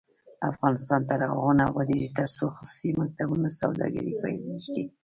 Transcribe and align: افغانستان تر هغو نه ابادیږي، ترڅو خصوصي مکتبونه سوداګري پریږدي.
افغانستان 0.51 1.01
تر 1.09 1.19
هغو 1.29 1.49
نه 1.59 1.63
ابادیږي، 1.69 2.09
ترڅو 2.17 2.45
خصوصي 2.55 2.89
مکتبونه 2.99 3.47
سوداګري 3.59 4.11
پریږدي. 4.21 4.85